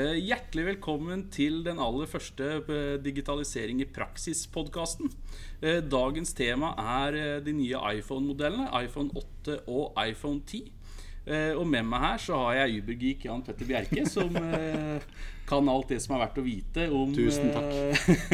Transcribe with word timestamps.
Eh, 0.00 0.16
hjertelig 0.22 0.62
velkommen 0.64 1.24
til 1.34 1.58
den 1.66 1.80
aller 1.82 2.08
første 2.08 2.46
eh, 2.60 2.92
Digitalisering 3.02 3.82
i 3.82 3.88
praksis-podkasten. 3.90 5.10
Eh, 5.60 5.80
dagens 5.82 6.32
tema 6.36 6.70
er 7.02 7.40
de 7.44 7.52
nye 7.52 7.80
iPhone-modellene. 7.98 8.70
iPhone 8.84 9.10
8 9.18 9.58
og 9.68 9.98
iPhone 10.00 10.40
10. 10.46 10.62
Og 11.30 11.66
med 11.68 11.86
meg 11.86 12.02
her 12.02 12.22
så 12.22 12.38
har 12.44 12.56
jeg 12.62 12.80
Ubergeek 12.80 13.26
Jan 13.28 13.44
Petter 13.46 13.68
Bjerke, 13.68 14.02
som 14.10 14.34
kan 15.50 15.68
alt 15.70 15.90
det 15.90 15.98
som 16.02 16.14
er 16.14 16.22
verdt 16.24 16.38
å 16.38 16.44
vite 16.46 16.86
om, 16.94 17.10
Tusen 17.14 17.50
takk. 17.54 17.70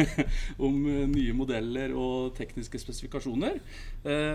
om 0.65 0.75
nye 1.09 1.33
modeller 1.37 1.93
og 1.97 2.35
tekniske 2.37 2.81
spesifikasjoner. 2.81 3.57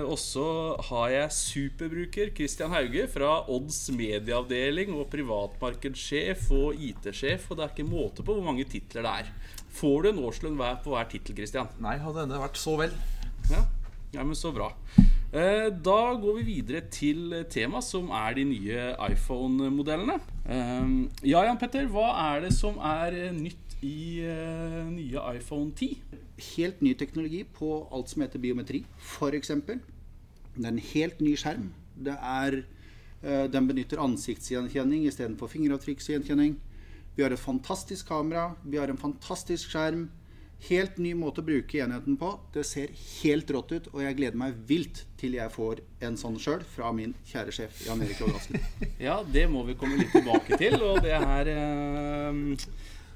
og 0.03 0.23
også 0.23 0.47
har 0.89 1.09
jeg 1.13 1.37
superbruker 1.37 2.33
Christian 2.37 2.73
Hauge 2.75 3.07
fra 3.11 3.33
Odds 3.51 3.81
medieavdeling 3.95 4.95
og 4.97 5.09
privatmarkedssjef 5.13 6.51
og 6.55 6.79
IT-sjef. 6.79 7.51
Og 7.51 7.59
det 7.59 7.67
er 7.67 7.75
ikke 7.75 7.89
måte 7.89 8.27
på 8.27 8.37
hvor 8.37 8.47
mange 8.47 8.67
titler 8.71 9.07
det 9.07 9.15
er. 9.23 9.33
Får 9.73 10.03
du 10.03 10.13
en 10.13 10.23
årslønn 10.27 10.61
på 10.85 10.93
hver 10.93 11.09
tittel, 11.11 11.37
Christian? 11.39 11.71
Nei, 11.83 11.97
hadde 12.03 12.25
denne 12.25 12.43
vært 12.43 12.61
så 12.61 12.77
vel. 12.81 12.95
Ja, 13.53 13.65
ja 14.17 14.27
men 14.27 14.39
så 14.39 14.53
bra. 14.55 14.73
Eh, 15.33 15.71
da 15.73 16.13
går 16.21 16.35
vi 16.43 16.43
videre 16.45 16.83
til 16.93 17.33
temaet, 17.49 17.87
som 17.87 18.11
er 18.13 18.35
de 18.37 18.43
nye 18.45 18.81
iPhone-modellene. 19.07 20.19
Eh, 20.45 20.91
ja, 21.25 21.41
Jan 21.47 21.57
Petter, 21.57 21.87
hva 21.89 22.11
er 22.35 22.43
det 22.45 22.51
som 22.53 22.77
er 22.77 23.17
nytt 23.33 23.79
i 23.81 24.21
eh, 24.29 24.83
nye 24.91 25.23
iPhone 25.39 25.73
10? 25.73 26.21
Helt 26.51 26.85
ny 26.85 26.93
teknologi 27.01 27.47
på 27.49 27.71
alt 27.89 28.13
som 28.13 28.27
heter 28.27 28.45
biometri, 28.45 28.83
f.eks. 29.01 29.55
Det 29.57 30.67
er 30.67 30.69
en 30.75 30.85
helt 30.91 31.25
ny 31.25 31.33
skjerm. 31.41 31.71
Det 31.97 32.19
er, 32.19 32.59
den 33.23 33.69
benytter 33.69 34.01
ansiktsgjenkjenning 34.03 35.07
istedenfor 35.07 35.49
fingeravtrykksgjenkjenning. 35.49 36.59
Vi 37.17 37.25
har 37.25 37.33
et 37.33 37.41
fantastisk 37.41 38.09
kamera, 38.11 38.51
vi 38.65 38.81
har 38.83 38.93
en 38.93 39.01
fantastisk 39.01 39.73
skjerm. 39.73 40.11
Helt 40.69 40.99
ny 41.03 41.11
måte 41.19 41.43
å 41.43 41.47
bruke 41.47 41.81
enheten 41.83 42.15
på. 42.19 42.29
Det 42.55 42.63
ser 42.67 42.93
helt 42.95 43.51
rått 43.51 43.73
ut, 43.75 43.89
og 43.91 44.05
jeg 44.05 44.15
gleder 44.19 44.39
meg 44.39 44.61
vilt 44.69 45.03
til 45.19 45.35
jeg 45.35 45.51
får 45.51 45.83
en 46.07 46.19
sånn 46.21 46.39
sjøl 46.43 46.63
fra 46.75 46.93
min 46.95 47.17
kjære 47.27 47.55
sjef 47.57 47.81
Jan 47.89 48.05
Erik 48.05 48.23
Ågasken. 48.23 48.63
ja, 49.09 49.19
det 49.27 49.49
må 49.51 49.65
vi 49.67 49.75
komme 49.79 49.99
litt 49.99 50.15
tilbake 50.15 50.61
til, 50.61 50.79
og 50.87 51.03
det 51.03 51.17
er 51.19 51.51
eh, 51.57 52.39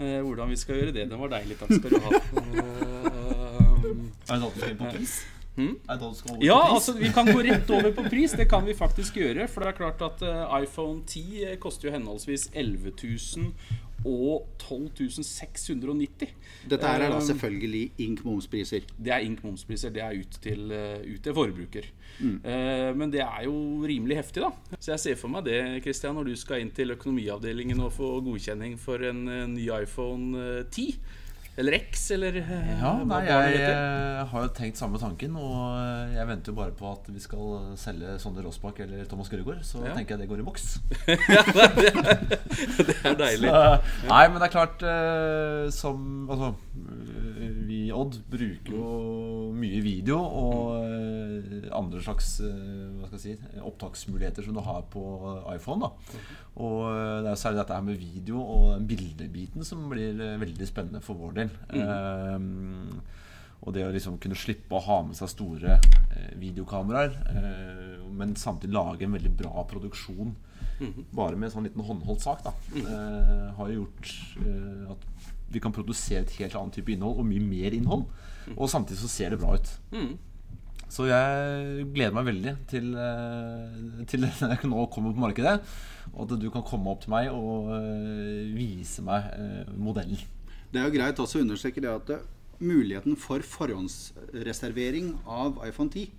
eh, 0.01 0.19
hvordan 0.27 0.51
vi 0.51 0.59
skal 0.59 0.83
gjøre 0.83 0.97
det. 0.99 1.07
Det 1.13 1.23
var 1.23 1.33
deilig. 1.37 1.61
Takk 1.63 1.77
skal 1.79 1.95
du 1.95 2.03
ha. 2.09 2.23
Uh, 2.35 3.95
er 4.27 4.35
det 4.35 4.43
da 4.43 4.51
du 4.51 4.79
på 4.83 4.93
pris? 4.99 5.17
Hmm? 5.57 5.79
Ja, 6.45 6.59
altså 6.75 6.93
vi 6.99 7.09
kan 7.15 7.31
gå 7.31 7.41
rett 7.47 7.71
over 7.73 7.95
på 7.97 8.03
pris. 8.11 8.35
Det 8.37 8.45
kan 8.51 8.67
vi 8.67 8.75
faktisk 8.77 9.17
gjøre. 9.17 9.47
For 9.49 9.65
det 9.65 9.71
er 9.71 9.79
klart 9.79 10.03
at 10.05 10.27
uh, 10.27 10.51
iPhone 10.59 11.07
10 11.07 11.57
koster 11.63 11.89
jo 11.89 11.95
henholdsvis 11.95 12.51
11 12.53 12.93
000 12.93 13.86
og 14.07 14.47
12.690. 14.63 16.31
Dette 16.71 16.89
er 16.89 17.03
da 17.03 17.11
eh, 17.11 17.25
selvfølgelig 17.29 17.83
ink 18.07 18.23
momspriser? 18.27 18.87
Det 18.97 19.13
er 19.15 19.27
ink 19.27 19.43
momspriser. 19.45 19.93
Det 19.95 20.03
er 20.05 20.17
ut 20.21 20.39
til, 20.43 20.71
eh, 20.73 21.03
ut 21.05 21.23
til 21.25 21.37
forbruker. 21.37 21.91
Mm. 22.17 22.39
Uh, 22.41 22.91
men 22.97 23.11
det 23.13 23.21
er 23.21 23.45
jo 23.45 23.57
rimelig 23.85 24.17
heftig, 24.23 24.47
da. 24.47 24.79
Så 24.79 24.95
jeg 24.95 25.03
ser 25.03 25.21
for 25.21 25.33
meg 25.33 25.45
det, 25.49 25.59
Christian, 25.85 26.17
når 26.17 26.31
du 26.31 26.37
skal 26.39 26.63
inn 26.63 26.73
til 26.75 26.95
økonomiavdelingen 26.95 27.83
og 27.85 27.93
få 27.99 28.15
godkjenning 28.25 28.79
for 28.81 29.05
en 29.05 29.27
ny 29.53 29.69
iPhone 29.83 30.65
10. 30.71 30.87
Eller 31.57 31.73
X, 31.73 32.11
eller 32.13 32.37
eh, 32.37 32.73
Ja, 32.83 32.91
nei, 33.09 33.23
jeg, 33.25 33.61
jeg, 33.63 34.25
har 34.31 34.43
jo 34.45 34.51
tenkt 34.57 34.81
samme 34.81 35.01
tanken. 35.01 35.39
Og 35.41 35.57
eh, 35.81 36.17
jeg 36.19 36.29
venter 36.29 36.53
jo 36.53 36.59
bare 36.59 36.75
på 36.77 36.91
at 36.91 37.09
vi 37.09 37.23
skal 37.23 37.77
selge 37.81 38.19
Sondre 38.21 38.45
Rossbakk 38.45 38.83
eller 38.85 39.07
Thomas 39.09 39.31
Gørregård. 39.33 39.63
Så 39.65 39.81
ja. 39.81 39.95
tenker 39.97 40.17
jeg 40.17 40.25
det 40.25 40.31
går 40.33 40.43
i 40.43 40.47
boks. 40.47 40.67
ja, 41.09 41.45
det 41.79 41.93
er, 41.95 42.27
det 42.91 42.99
er 43.01 43.17
deilig. 43.23 43.55
Så, 43.55 44.05
nei, 44.11 44.23
men 44.29 44.39
det 44.41 44.51
er 44.51 44.55
klart 44.59 44.87
som 45.73 46.05
Altså, 46.27 46.53
i 47.87 47.93
Odd 47.95 48.19
bruker 48.31 48.75
jo 48.75 48.91
mye 49.57 49.81
video 49.85 50.19
og 50.19 50.83
uh, 50.83 51.69
andre 51.77 52.03
slags 52.05 52.37
jeg 52.43 53.21
si, 53.23 53.35
opptaksmuligheter 53.63 54.45
som 54.45 54.57
du 54.57 54.63
har 54.67 54.85
på 54.93 55.03
iPhone. 55.55 55.87
da 55.87 56.21
Og 56.63 56.81
det 57.25 57.31
er 57.31 57.39
særlig 57.41 57.63
dette 57.63 57.77
her 57.79 57.87
med 57.87 58.01
video 58.01 58.43
og 58.43 58.83
bildebiten 58.89 59.65
som 59.67 59.87
blir 59.91 60.19
veldig 60.43 60.69
spennende 60.69 61.05
for 61.05 61.19
vår 61.21 61.39
del 61.43 61.55
Mm. 61.67 61.83
Um, 62.37 63.01
og 63.67 63.75
det 63.75 63.85
å 63.87 63.93
liksom 63.93 64.19
kunne 64.23 64.37
slippe 64.39 64.77
å 64.77 64.83
ha 64.85 64.99
med 65.07 65.17
seg 65.19 65.31
store 65.33 65.79
videokameraer, 66.39 67.17
men 68.19 68.37
samtidig 68.39 68.75
lage 68.77 69.07
en 69.07 69.17
veldig 69.17 69.33
bra 69.39 69.65
produksjon 69.71 70.35
mm. 70.81 70.93
bare 71.17 71.37
med 71.37 71.49
en 71.49 71.55
sånn 71.57 71.69
liten 71.69 71.85
håndholdt 71.87 72.25
sak, 72.25 72.45
da, 72.47 72.55
uh, 72.77 73.49
har 73.59 73.75
gjort 73.75 74.13
at 74.95 75.11
vi 75.53 75.63
kan 75.63 75.75
produsere 75.75 76.25
et 76.25 76.39
helt 76.41 76.57
annet 76.59 76.79
type 76.81 76.91
innhold, 76.93 77.21
og 77.21 77.29
mye 77.29 77.43
mer 77.43 77.77
innhold. 77.77 78.07
Mm. 78.47 78.57
Og 78.57 78.71
samtidig 78.71 78.99
så 78.99 79.11
ser 79.11 79.33
det 79.33 79.41
bra 79.41 79.55
ut. 79.55 79.71
Mm. 79.95 80.17
Så 80.91 81.07
jeg 81.09 81.85
gleder 81.95 82.15
meg 82.15 82.27
veldig 82.29 82.55
til, 82.71 82.89
til 84.11 84.27
jeg 84.27 84.71
nå 84.71 84.87
kommer 84.93 85.15
på 85.15 85.23
markedet. 85.23 85.61
Og 86.13 86.27
at 86.27 86.35
du 86.43 86.49
kan 86.55 86.67
komme 86.67 86.91
opp 86.91 87.05
til 87.05 87.15
meg 87.15 87.31
og 87.31 87.71
vise 88.55 89.07
meg 89.07 89.31
modellen. 89.79 90.19
Det 90.73 90.83
er 90.83 90.89
jo 90.89 90.97
greit 90.99 91.23
også 91.23 91.41
å 91.41 91.47
understreke 91.47 91.83
det 91.83 91.95
at 91.95 92.13
muligheten 92.59 93.17
for 93.21 93.43
forhåndsreservering 93.45 95.15
av 95.29 95.61
iPhone 95.67 95.93
10 95.93 96.11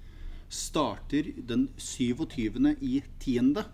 starter 0.50 1.34
den 1.48 1.68
27. 1.78 2.76
i 2.82 3.02
10. 3.20 3.66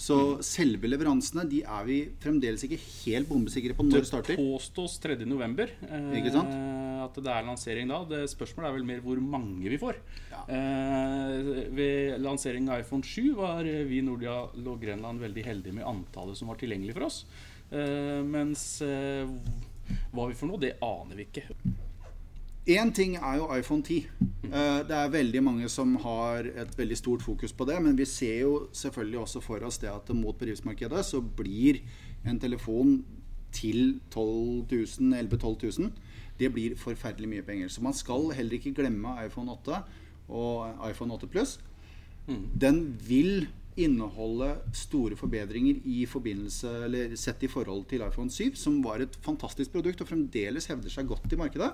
Så 0.00 0.16
selve 0.40 0.88
leveransene 0.88 1.42
de 1.48 1.58
er 1.60 1.82
vi 1.84 1.96
fremdeles 2.22 2.62
ikke 2.64 2.78
helt 2.80 3.28
bombesikre 3.28 3.74
på 3.76 3.84
når 3.84 4.00
det 4.00 4.08
starter. 4.08 4.38
Det 4.38 4.46
påstås 4.46 4.94
3.11. 5.02 5.74
Eh, 5.84 7.02
at 7.04 7.18
det 7.20 7.34
er 7.34 7.44
lansering 7.44 7.90
da. 7.90 7.98
Det 8.08 8.22
Spørsmålet 8.32 8.70
er 8.70 8.78
vel 8.78 8.88
mer 8.88 9.02
hvor 9.04 9.20
mange 9.20 9.68
vi 9.68 9.80
får. 9.80 10.00
Ja. 10.32 10.40
Eh, 10.56 11.50
ved 11.76 12.16
lansering 12.24 12.70
av 12.72 12.80
iPhone 12.80 13.04
7 13.04 13.34
var 13.36 13.68
vi 13.68 14.00
i 14.00 14.06
Nordia 14.06 14.38
og 14.48 14.80
Grenland 14.80 15.20
veldig 15.20 15.44
heldige 15.44 15.76
med 15.76 15.88
antallet 15.88 16.40
som 16.40 16.48
var 16.48 16.60
tilgjengelig 16.60 16.96
for 16.96 17.10
oss. 17.10 17.22
Eh, 17.68 18.24
mens 18.24 18.64
eh, 18.82 19.28
hva 20.14 20.30
vi 20.30 20.38
får 20.38 20.48
nå, 20.48 20.64
det 20.64 20.78
aner 20.80 21.20
vi 21.20 21.28
ikke. 21.28 21.44
Én 22.70 22.92
ting 22.94 23.16
er 23.16 23.38
jo 23.40 23.48
iPhone 23.56 23.82
10. 23.82 24.04
Eh, 24.46 24.80
det 24.86 24.94
er 24.94 25.10
veldig 25.10 25.40
mange 25.42 25.68
som 25.72 25.96
har 26.04 26.46
et 26.46 26.76
veldig 26.78 26.98
stort 26.98 27.22
fokus 27.22 27.52
på 27.52 27.66
det. 27.66 27.80
Men 27.82 27.96
vi 27.98 28.06
ser 28.06 28.44
jo 28.44 28.68
selvfølgelig 28.72 29.18
også 29.18 29.42
for 29.42 29.64
oss 29.66 29.80
det 29.82 29.90
at 29.90 30.12
mot 30.14 30.38
bedriftsmarkedet 30.38 31.02
så 31.06 31.20
blir 31.20 31.80
en 32.24 32.38
telefon 32.38 33.00
til 33.50 33.98
12 34.10 34.70
000, 34.70 35.14
11 35.18 35.38
12 35.38 35.56
000 35.80 35.90
det 36.40 36.48
blir 36.54 36.76
forferdelig 36.78 37.28
mye 37.28 37.44
penger. 37.44 37.68
Så 37.68 37.82
man 37.84 37.96
skal 37.96 38.30
heller 38.36 38.56
ikke 38.56 38.74
glemme 38.78 39.16
iPhone 39.24 39.52
8 39.52 39.82
og 40.28 40.86
iPhone 40.88 41.16
8 41.18 41.28
Pluss. 41.28 41.58
Mm. 42.28 42.44
Den 42.60 42.78
vil 43.08 43.48
inneholde 43.80 44.54
store 44.76 45.16
forbedringer 45.16 45.82
i 45.84 46.04
forbindelse, 46.06 46.70
eller 46.86 47.16
sett 47.16 47.42
i 47.42 47.50
forhold 47.50 47.84
til 47.90 48.04
iPhone 48.06 48.30
7, 48.30 48.54
som 48.54 48.80
var 48.84 49.02
et 49.02 49.16
fantastisk 49.24 49.72
produkt 49.72 50.00
og 50.00 50.08
fremdeles 50.08 50.68
hevder 50.70 50.92
seg 50.92 51.08
godt 51.08 51.32
i 51.32 51.40
markedet. 51.40 51.70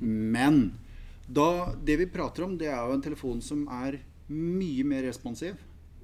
Men 0.00 0.62
da, 1.30 1.74
det 1.84 1.96
vi 2.00 2.08
prater 2.10 2.46
om, 2.46 2.56
det 2.58 2.70
er 2.70 2.80
jo 2.80 2.96
en 2.96 3.04
telefon 3.04 3.42
som 3.44 3.66
er 3.80 4.00
mye 4.30 4.86
mer 4.86 5.04
responsiv. 5.06 5.58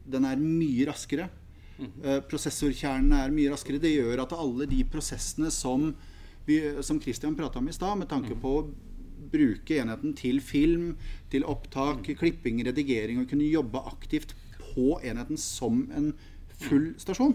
Den 0.06 0.26
er 0.28 0.40
mye 0.40 0.86
raskere. 0.88 1.28
Uh, 1.76 2.22
prosessorkjernene 2.24 3.18
er 3.24 3.34
mye 3.34 3.52
raskere. 3.52 3.82
Det 3.82 3.92
gjør 3.92 4.22
at 4.24 4.34
alle 4.36 4.68
de 4.70 4.80
prosessene 4.88 5.50
som, 5.52 5.90
vi, 6.46 6.60
som 6.86 7.00
Christian 7.02 7.36
prata 7.38 7.60
om 7.60 7.68
i 7.68 7.74
stad, 7.74 7.98
med 8.00 8.10
tanke 8.10 8.38
på 8.38 8.54
å 8.60 8.66
bruke 9.26 9.80
enheten 9.80 10.14
til 10.16 10.40
film, 10.44 10.94
til 11.32 11.44
opptak, 11.48 12.06
klipping, 12.20 12.62
redigering 12.66 13.20
og 13.22 13.30
kunne 13.30 13.48
jobbe 13.50 13.82
aktivt 13.90 14.36
på 14.60 14.96
enheten 15.02 15.40
som 15.40 15.84
en 15.96 16.12
full 16.66 16.92
stasjon, 17.00 17.34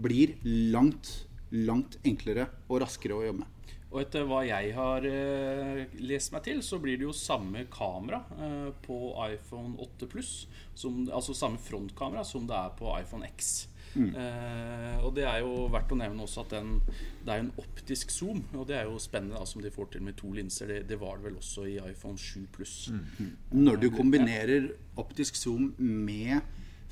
blir 0.00 0.36
langt, 0.44 1.26
langt 1.50 1.98
enklere 2.06 2.48
og 2.68 2.82
raskere 2.84 3.18
å 3.18 3.26
jobbe 3.26 3.42
med. 3.42 3.53
Og 3.94 4.00
etter 4.02 4.24
hva 4.26 4.40
jeg 4.42 4.72
har 4.74 5.04
uh, 5.06 5.98
lest 6.02 6.32
meg 6.34 6.42
til, 6.48 6.62
så 6.66 6.80
blir 6.82 6.98
det 6.98 7.06
jo 7.06 7.14
samme 7.14 7.62
kamera 7.70 8.24
uh, 8.34 8.72
på 8.82 9.14
iPhone 9.28 9.76
8 9.78 10.08
Pluss. 10.10 10.32
Altså 11.14 11.36
samme 11.38 11.62
frontkamera 11.62 12.24
som 12.26 12.48
det 12.50 12.58
er 12.58 12.74
på 12.74 12.90
iPhone 12.98 13.30
X. 13.30 13.68
Mm. 13.94 14.10
Uh, 14.10 15.04
og 15.06 15.12
det 15.14 15.28
er 15.30 15.44
jo 15.44 15.68
verdt 15.70 15.94
å 15.94 16.00
nevne 16.00 16.26
også 16.26 16.42
at 16.42 16.56
den, 16.56 16.74
det 17.22 17.36
er 17.36 17.44
en 17.44 17.52
optisk 17.62 18.10
zoom. 18.10 18.42
Og 18.58 18.66
det 18.66 18.80
er 18.80 18.90
jo 18.90 18.98
spennende 18.98 19.38
da, 19.38 19.46
som 19.46 19.62
de 19.62 19.70
får 19.74 19.92
til 19.94 20.02
med 20.08 20.18
to 20.18 20.32
linser. 20.34 20.74
Det, 20.74 20.82
det 20.90 20.98
var 20.98 21.20
det 21.20 21.28
vel 21.28 21.38
også 21.38 21.68
i 21.70 21.78
iPhone 21.78 22.18
7 22.18 22.50
Pluss. 22.56 22.76
Mm. 22.90 23.30
Når 23.62 23.82
du 23.84 23.88
kombinerer 23.94 24.72
optisk 24.98 25.38
zoom 25.38 25.70
med 25.78 26.42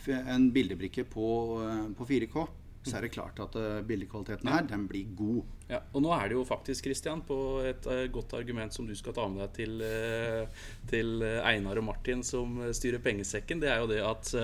en 0.06 0.52
bildebrikke 0.54 1.04
på, 1.04 1.26
eh, 1.62 1.94
på 1.98 2.06
4K, 2.06 2.46
så 2.82 2.96
er 2.98 3.06
det 3.06 3.12
klart 3.14 3.38
at 3.42 3.56
uh, 3.58 3.80
bildekvaliteten 3.86 4.48
her, 4.50 4.64
den 4.66 4.86
blir 4.90 5.12
god. 5.18 5.50
Ja, 5.70 5.78
og 5.92 6.02
nå 6.04 6.10
er 6.16 6.28
det 6.32 6.36
jo 6.38 6.44
faktisk, 6.48 6.88
Christian, 6.88 7.22
på 7.26 7.36
et 7.68 7.86
uh, 7.86 8.04
godt 8.12 8.34
argument 8.38 8.74
som 8.74 8.88
du 8.88 8.94
skal 8.98 9.14
ta 9.16 9.28
med 9.30 9.44
deg 9.44 9.54
til, 9.60 9.84
uh, 9.86 10.66
til 10.90 11.22
Einar 11.22 11.78
og 11.78 11.88
Martin 11.92 12.26
som 12.26 12.58
styrer 12.74 13.02
pengesekken. 13.04 13.62
Det 13.62 13.70
er 13.72 13.82
jo 13.84 13.92
det 13.92 14.02
at 14.06 14.34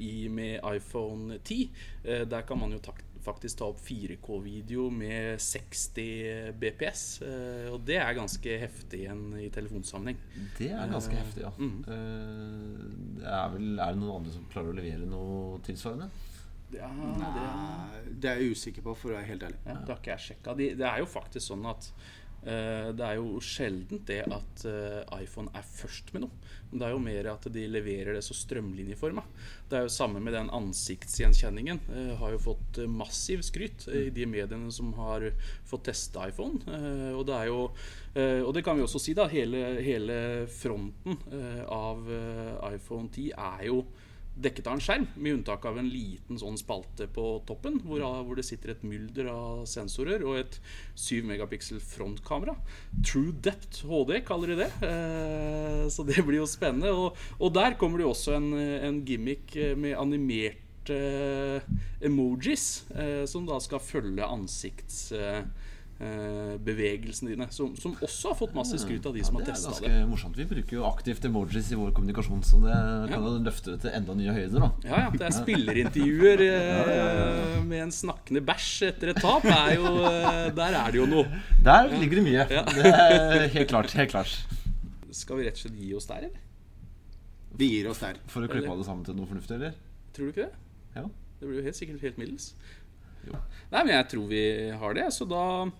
i 0.00 0.28
med 0.32 0.62
iPhone 0.64 1.36
10, 1.44 1.56
der 2.24 2.46
kan 2.48 2.56
man 2.56 2.72
jo 2.72 2.80
faktisk 3.26 3.58
ta 3.58 3.68
opp 3.70 3.80
4K-video 3.82 4.86
med 4.94 5.40
60 5.42 6.52
BPS. 6.60 7.02
eh, 7.26 7.66
og 7.72 7.82
det 7.86 7.98
er 8.00 8.14
ganske 8.16 8.58
heftig 8.62 9.02
igjen 9.04 9.24
i 9.40 9.48
telefonsammenheng. 9.54 10.20
Det 10.58 10.70
er 10.70 10.92
ganske 10.92 11.16
Eh, 11.16 11.22
heftig, 11.22 11.42
ja. 11.42 11.50
mm. 11.58 11.84
Eh, 11.88 13.26
er, 13.26 13.50
vel, 13.54 13.78
er 13.78 13.92
det 13.92 14.00
noen 14.00 14.16
andre 14.20 14.32
som 14.32 14.46
klarer 14.52 14.72
å 14.72 14.78
levere 14.78 15.08
noe 15.10 15.60
tilsvarende? 15.66 16.10
Ja, 16.74 16.90
det, 16.90 17.14
Nei, 17.20 18.04
det 18.10 18.30
er 18.30 18.42
jeg 18.42 18.56
usikker 18.56 18.86
på, 18.86 18.94
for 18.98 19.12
å 19.12 19.18
være 19.18 19.30
helt 19.30 19.48
ærlig. 19.48 19.62
ja, 19.64 19.80
det 19.80 19.92
har 19.92 19.98
ikke 20.00 20.14
jeg 20.14 20.28
sjekka. 20.30 20.54
De, 20.58 20.70
det 20.78 20.86
er 20.88 21.02
jo 21.02 21.10
faktisk 21.10 21.52
sånn 21.52 21.66
at 21.70 21.88
uh, 22.46 22.88
det 22.96 23.04
er 23.06 23.18
jo 23.20 23.42
sjelden 23.44 24.00
det 24.08 24.18
at 24.24 24.64
uh, 24.66 25.20
iPhone 25.20 25.52
er 25.54 25.66
først 25.66 26.10
med 26.14 26.24
noe. 26.24 26.40
Men 26.70 26.80
det 26.80 26.88
er 26.88 26.94
jo 26.96 27.02
mer 27.04 27.28
at 27.30 27.46
de 27.54 27.66
leverer 27.70 28.18
det 28.18 28.24
så 28.26 28.34
strømlinjeforma. 28.34 29.22
Det 29.70 29.78
er 29.78 29.86
jo 29.86 29.92
samme 29.94 30.22
med 30.22 30.34
den 30.34 30.50
ansiktsgjenkjenningen. 30.58 31.84
Uh, 31.86 32.16
har 32.22 32.34
jo 32.34 32.42
fått 32.48 32.80
massiv 32.90 33.46
skryt 33.46 33.86
i 33.92 34.08
de 34.14 34.26
mediene 34.30 34.72
som 34.74 34.90
har 34.98 35.28
fått 35.70 35.86
teste 35.92 36.26
iPhone. 36.32 36.58
Eh, 36.66 37.12
og 37.14 37.22
det 37.28 37.38
er 37.44 37.52
jo 37.52 37.62
Og 38.16 38.54
det 38.56 38.62
kan 38.64 38.78
vi 38.78 38.80
også 38.80 38.96
si, 38.96 39.12
da. 39.12 39.26
Hele, 39.28 39.58
hele 39.84 40.46
fronten 40.48 41.18
av 41.68 42.06
iPhone 42.72 43.10
10 43.12 43.26
er 43.36 43.66
jo 43.68 43.82
dekket 44.36 44.66
av 44.68 44.76
en 44.76 44.82
skjerm, 44.84 45.06
med 45.16 45.38
unntak 45.38 45.64
av 45.68 45.78
en 45.80 45.88
liten 45.88 46.38
sånn 46.40 46.58
spalte 46.60 47.06
på 47.12 47.24
toppen, 47.48 47.78
hvor, 47.86 48.02
hvor 48.26 48.36
det 48.36 48.44
sitter 48.46 48.74
et 48.74 48.84
mylder 48.86 49.30
av 49.32 49.62
sensorer 49.70 50.24
og 50.26 50.40
et 50.42 50.58
7 51.00 51.24
megapiksel 51.28 51.80
frontkamera. 51.80 52.56
True 53.00 53.32
Depth 53.44 53.86
HD 53.88 54.20
kaller 54.26 54.52
de 54.52 54.58
det. 54.64 54.70
Eh, 54.84 55.86
så 55.92 56.04
det 56.08 56.20
blir 56.26 56.42
jo 56.42 56.50
spennende. 56.50 56.92
Og, 56.92 57.16
og 57.40 57.54
der 57.56 57.78
kommer 57.80 58.00
det 58.00 58.06
jo 58.06 58.12
også 58.12 58.36
en, 58.36 58.50
en 58.56 59.00
gimmick 59.08 59.56
eh, 59.56 59.72
med 59.78 59.96
animerte 60.00 60.62
emojis, 62.04 62.84
eh, 62.94 63.24
som 63.30 63.48
da 63.48 63.60
skal 63.62 63.82
følge 63.82 64.28
ansikts... 64.36 65.08
Eh, 65.16 65.42
bevegelsene 65.98 67.30
dine, 67.32 67.46
som, 67.54 67.70
som 67.80 67.94
også 68.04 68.28
har 68.32 68.36
fått 68.36 68.52
masse 68.56 68.76
skryt 68.82 69.06
av 69.08 69.14
de 69.16 69.22
som 69.24 69.38
har 69.38 69.46
det 69.46 69.54
Det 69.54 69.56
er 69.56 69.64
ganske 69.70 69.88
det. 69.94 70.00
morsomt. 70.10 70.36
Vi 70.36 70.44
bruker 70.50 70.76
jo 70.76 70.82
aktivt 70.88 71.24
emojis 71.24 71.70
i 71.72 71.78
vår 71.80 71.94
kommunikasjon, 71.96 72.42
så 72.44 72.60
det 72.60 72.74
kan 73.12 73.24
jo 73.24 73.32
løfte 73.46 73.72
det 73.74 73.80
til 73.86 73.94
enda 73.96 74.16
nye 74.18 74.34
høyder. 74.36 74.66
da 74.66 74.70
Ja, 74.90 75.00
ja, 75.06 75.10
det 75.14 75.26
er 75.30 75.36
spillerintervjuer 75.38 76.44
eh, 76.50 77.62
med 77.64 77.86
en 77.86 77.94
snakkende 77.96 78.42
bæsj 78.44 78.90
etter 78.90 79.14
et 79.14 79.22
tap. 79.24 79.46
Er 79.48 79.72
jo, 79.78 79.94
eh, 80.10 80.42
der 80.58 80.78
er 80.82 80.92
det 80.92 81.00
jo 81.00 81.06
noe. 81.08 81.42
Der 81.64 81.88
ligger 81.96 82.20
det 82.20 82.26
mye. 82.28 82.44
Ja. 82.58 82.64
Det 82.76 82.92
er 82.92 83.48
helt 83.56 83.72
klart. 83.72 83.96
helt 83.96 84.12
klart 84.12 84.36
Skal 85.16 85.40
vi 85.40 85.46
rett 85.48 85.56
og 85.56 85.64
slett 85.64 85.80
gi 85.80 85.94
oss 85.96 86.08
der, 86.12 86.26
eller? 86.28 86.42
Vi 87.56 87.70
gir 87.72 87.88
oss 87.88 88.02
der. 88.04 88.18
For 88.28 88.44
å 88.44 88.50
klippe 88.52 88.68
alle 88.68 88.84
sammen 88.84 89.06
til 89.06 89.16
noe 89.16 89.28
fornuftig, 89.30 89.56
eller? 89.56 89.72
Tror 90.12 90.28
du 90.28 90.34
ikke 90.34 90.44
det? 90.50 90.64
Ja. 90.98 91.06
Det 91.40 91.48
blir 91.48 91.62
jo 91.62 91.64
helt 91.70 91.76
sikkert 91.78 92.04
helt 92.04 92.20
middels. 92.20 92.50
Jo. 93.26 93.38
Nei, 93.72 93.80
men 93.82 93.94
jeg 93.96 94.06
tror 94.12 94.28
vi 94.28 94.42
har 94.76 94.96
det. 94.96 95.06
Så 95.16 95.24
da 95.28 95.40
eh, 95.64 95.72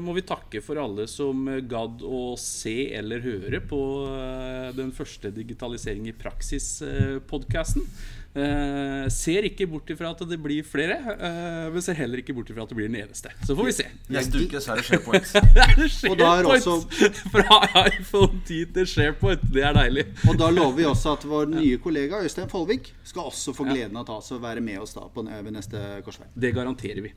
må 0.00 0.14
vi 0.16 0.22
takke 0.24 0.62
for 0.64 0.80
alle 0.80 1.04
som 1.10 1.44
gadd 1.68 2.00
å 2.06 2.22
se 2.40 2.92
eller 2.96 3.20
høre 3.20 3.60
på 3.68 3.80
eh, 4.08 4.70
den 4.78 4.92
første 4.96 5.28
Digitalisering 5.34 6.06
i 6.08 6.14
praksis-podkasten. 6.16 7.84
Eh, 8.32 9.10
ser 9.12 9.44
ikke 9.44 9.66
bort 9.68 9.90
ifra 9.92 10.14
at 10.14 10.22
det 10.24 10.38
blir 10.40 10.64
flere, 10.64 10.94
eh, 11.20 11.66
men 11.74 11.84
ser 11.84 11.98
heller 11.98 12.22
ikke 12.22 12.32
bort 12.32 12.48
ifra 12.48 12.64
at 12.64 12.70
det 12.72 12.78
blir 12.78 12.88
den 12.88 12.96
eneste. 13.02 13.28
Så 13.44 13.52
får 13.58 13.68
vi 13.68 13.74
se. 13.76 13.86
Neste 14.08 14.40
uke 14.40 14.62
så 14.64 14.72
er 14.72 14.80
det 14.80 14.86
SharePoint. 14.88 16.08
Og 16.08 16.16
da 16.22 16.30
er 16.38 16.48
også- 16.48 16.78
Fra 17.34 17.60
iPhone 17.90 18.40
10 18.48 18.72
til 18.72 18.88
SharePoint. 18.88 19.44
Det 19.52 19.66
er 19.68 19.76
deilig. 19.76 20.06
Og 20.32 20.40
da 20.40 20.48
lover 20.48 20.76
vi 20.80 20.88
også 20.88 21.12
at 21.18 21.28
vår 21.28 21.52
nye 21.52 21.76
kollega 21.84 22.24
Øystein 22.24 22.48
Folvik 22.48 22.94
skal 23.04 23.28
også 23.28 23.52
få 23.52 23.68
gleden 23.68 23.96
av 24.00 24.06
å 24.06 24.12
ta 24.14 24.16
oss 24.24 24.32
og 24.32 24.40
være 24.48 24.64
med 24.64 24.80
oss 24.80 24.96
da 24.96 25.04
på, 25.12 25.28
ved 25.28 25.52
neste 25.52 25.84
korsvei. 26.08 26.32
Det 26.32 26.54
garanterer 26.56 27.04
vi. 27.04 27.12